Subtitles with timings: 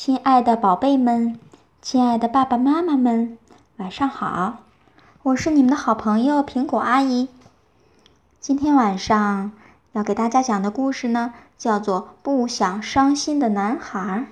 [0.00, 1.40] 亲爱的宝贝们，
[1.82, 3.36] 亲爱的爸爸妈妈们，
[3.78, 4.58] 晚上好！
[5.24, 7.26] 我是你们的好朋友苹果阿姨。
[8.38, 9.50] 今天晚上
[9.94, 14.26] 要给大家讲的故事呢，叫做《不想伤心的男孩》。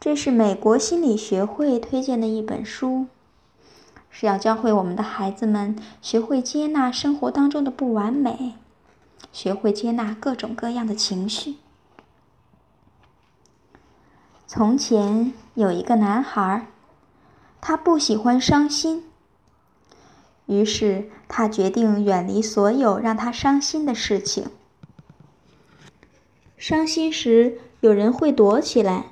[0.00, 3.08] 这是美国心理学会推荐的一本书，
[4.08, 8.54] 是要教会我们的孩子们学会接纳生活当中的不完美，
[9.30, 11.56] 学会接纳各种各样的情绪。
[14.56, 16.66] 从前有一个男孩，
[17.60, 19.04] 他不喜欢伤心，
[20.46, 24.46] 于是他决定远离所有让他伤心的事情。
[26.56, 29.10] 伤心时，有人会躲起来，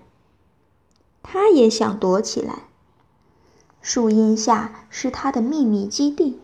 [1.23, 2.61] 他也想躲起来。
[3.83, 6.41] 树荫下是他的秘密基地，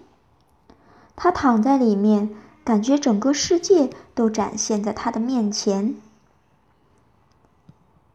[1.17, 5.97] 他躺在里面，感觉整个世界都展现在他的面前。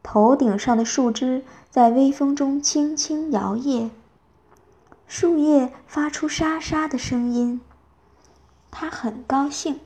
[0.08, 3.90] 头顶上的树枝在微风中轻轻摇曳，
[5.08, 7.60] 树叶发出沙沙的声音。
[8.70, 9.80] 他很高兴。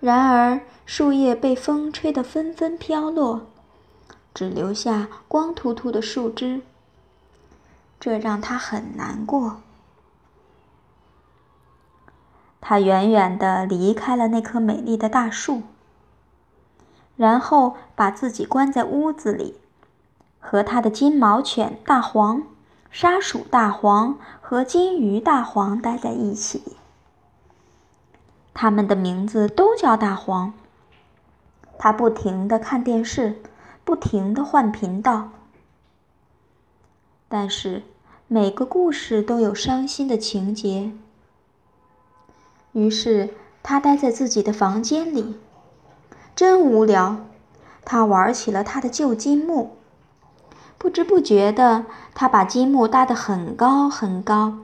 [0.00, 3.46] 然而，树叶被风吹得纷纷飘落，
[4.34, 6.62] 只留下光秃秃的树枝。
[8.00, 9.60] 这让他很难过。
[12.60, 15.62] 他远远地离开了那棵美丽的大树。
[17.20, 19.54] 然后把自己关在屋子里，
[20.38, 22.44] 和他的金毛犬大黄、
[22.90, 26.78] 沙鼠大黄和金鱼大黄待在一起。
[28.54, 30.54] 他们的名字都叫大黄。
[31.76, 33.42] 他不停地看电视，
[33.84, 35.28] 不停地换频道。
[37.28, 37.82] 但是
[38.28, 40.92] 每个故事都有伤心的情节。
[42.72, 45.36] 于是他待在自己的房间里。
[46.34, 47.16] 真无聊，
[47.84, 49.76] 他玩起了他的旧积木。
[50.78, 54.54] 不知不觉的，他把积木搭得很高很高，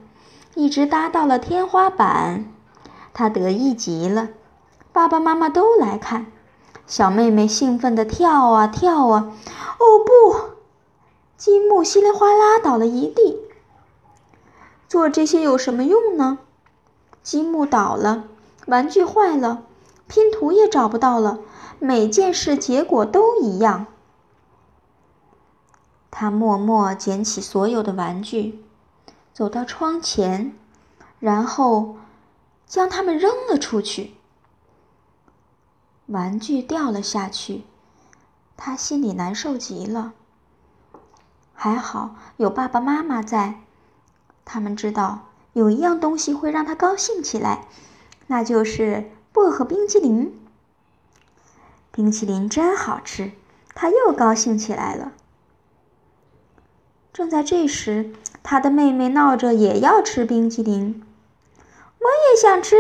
[0.55, 2.47] 一直搭到了天花板。
[3.13, 4.29] 他得意极了，
[4.93, 6.27] 爸爸妈妈都来看。
[6.87, 9.33] 小妹妹兴奋地跳啊跳啊。
[9.79, 10.57] 哦不！
[11.37, 13.37] 积木稀里哗啦倒了一地。
[14.89, 16.39] 做这些有什么用呢？
[17.23, 18.25] 积木倒了，
[18.67, 19.65] 玩具坏了，
[20.07, 21.41] 拼图也找不到了。
[21.79, 23.87] 每件事结果都一样。
[26.11, 28.65] 他默默捡起所有的玩具，
[29.35, 30.57] 走到窗前，
[31.21, 31.97] 然后
[32.67, 34.15] 将它们扔了出去。
[36.07, 37.65] 玩具掉了下去，
[38.57, 40.15] 他心里难受极了。
[41.53, 43.61] 还好有爸爸妈妈在，
[44.45, 47.67] 他们知道有一样东西会让他高兴起来，
[48.29, 50.46] 那就是薄荷冰激凌。
[51.97, 53.33] 冰淇淋真好吃，
[53.75, 55.13] 他又高兴起来了。
[57.11, 58.13] 正在这时，
[58.43, 61.03] 他的妹妹闹着也要吃冰淇淋。
[61.99, 62.77] 我也想吃，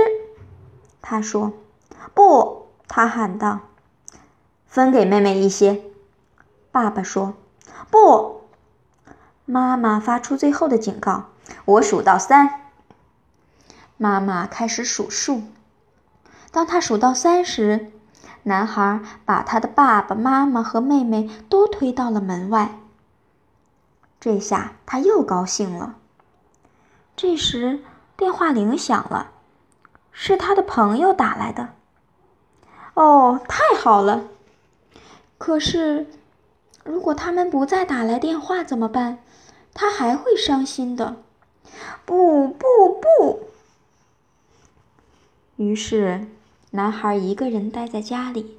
[1.00, 1.55] 他说。
[2.12, 3.60] 不，他喊道。
[4.66, 5.82] 分给妹妹一些，
[6.71, 7.32] 爸爸说。
[7.91, 8.43] 不，
[9.47, 11.31] 妈妈发出最后的警告。
[11.65, 12.71] 我数到三。
[13.97, 15.44] 妈妈开始数数。
[16.50, 17.93] 当他数到三时。
[18.47, 22.79] 男孩把他的爸爸妈妈和妹妹都推到了门外。
[24.21, 25.97] 这下他又高兴了。
[27.17, 27.81] 这时
[28.17, 29.33] 电话铃响了，
[30.12, 31.71] 是他的朋友打来的。
[32.95, 34.29] 哦，太好了！
[35.39, 36.06] 可是，
[36.85, 39.19] 如果他们不再打来电话怎么办？
[39.75, 41.17] 他还会伤心的。
[42.05, 42.65] 不不
[43.01, 43.41] 不！
[45.56, 46.29] 于是。
[46.76, 48.59] 男孩一个人待在家里，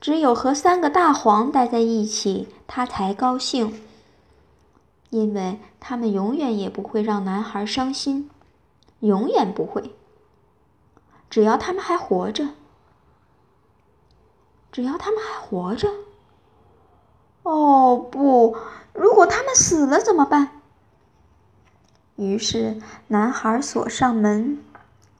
[0.00, 3.82] 只有和三个大黄待在一起，他才高兴。
[5.10, 8.30] 因为他们永远也不会让男孩伤心，
[9.00, 9.96] 永远不会。
[11.28, 12.50] 只要他们还活着，
[14.70, 15.88] 只要他们还活着。
[17.42, 18.56] 哦不！
[18.92, 20.60] 如果他们死了怎么办？
[22.14, 24.62] 于是，男孩锁上门，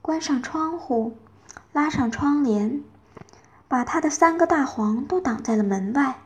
[0.01, 1.17] 关上窗户。
[1.73, 2.83] 拉上窗帘，
[3.67, 6.19] 把他的三个大黄都挡在了门外。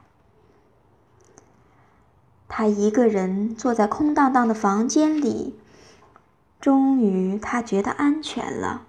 [2.49, 5.59] 他一个人坐在空荡荡的房间里，
[6.61, 8.83] 终于他觉得安全了。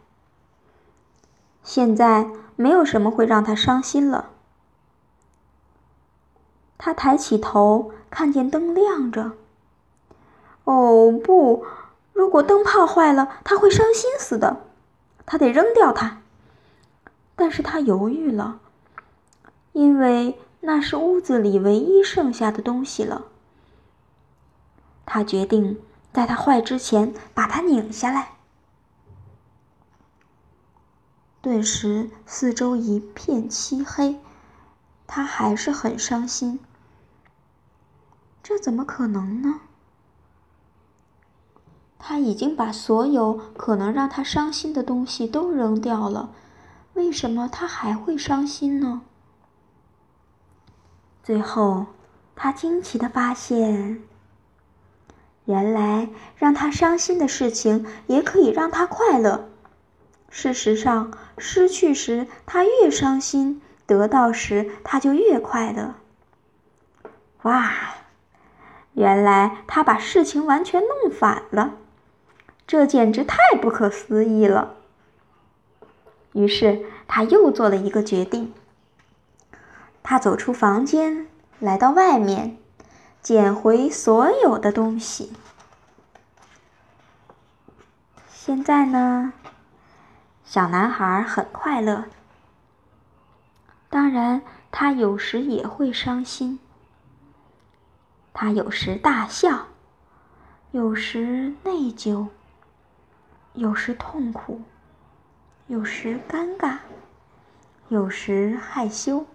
[1.64, 4.30] 现在没有什么会让他伤心了。
[6.78, 9.34] 他抬起头，看见灯亮着。
[10.64, 11.66] 哦不！
[12.14, 14.64] 如果灯泡坏了，他会伤心死的。
[15.26, 16.22] 他得扔掉它。
[17.38, 18.60] 但是他犹豫了，
[19.72, 23.28] 因为那是屋子里唯一剩下的东西了。
[25.06, 25.80] 他决定
[26.12, 28.32] 在它坏之前把它拧下来。
[31.42, 34.20] 顿时，四周一片漆黑，
[35.06, 36.60] 他还是很伤心。
[38.44, 39.62] 这怎么可能呢？
[42.00, 46.32] 他已经把所有可能让他伤心的东西都扔掉了，
[46.98, 49.04] 为什么他还会伤心呢？
[51.22, 51.86] 最后，
[52.36, 54.02] 他惊奇的发现，
[55.46, 59.48] 原来让他伤心的事情也可以让他快乐。
[60.32, 65.94] 事实上，失去时他越伤心，得到时他就越快乐。
[67.44, 67.72] 哇！
[68.94, 71.76] 原来他把事情完全弄反了。
[72.66, 74.77] 这简直太不可思议了。
[76.38, 78.54] 于是他又做了一个决定。
[80.04, 81.28] 他走出房间，
[81.60, 82.60] 来到外面，
[83.24, 85.34] 捡回所有的东西。
[88.30, 89.34] 现在呢，
[90.46, 92.06] 小男孩很快乐。
[93.90, 96.60] 当然，他有时也会伤心。
[98.32, 99.70] 他有时大笑，
[100.70, 102.28] 有时内疚。
[103.54, 104.62] 有时痛苦，
[105.68, 106.78] 有时尴尬，
[107.90, 109.26] 有时害羞。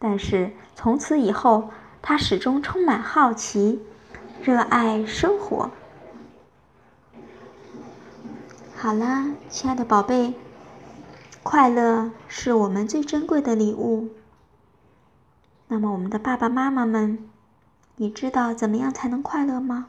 [0.00, 1.70] 但是从此以后，
[2.02, 3.80] 他始终充满好奇，
[4.42, 5.70] 热爱生活。
[8.74, 10.34] 好啦，亲爱的宝贝，
[11.44, 14.08] 快乐是我们最珍贵的礼物。
[15.68, 17.30] 那么，我们的爸爸妈妈们，
[17.94, 19.86] 你知道怎么样才能快乐吗？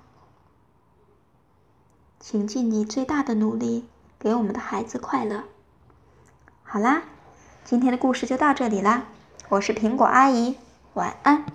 [2.19, 3.85] 请尽你最大的努力，
[4.19, 5.43] 给我们的孩子快乐。
[6.63, 7.03] 好啦，
[7.63, 9.03] 今天的故事就到这里啦，
[9.49, 10.57] 我是苹果阿姨，
[10.93, 11.45] 晚安。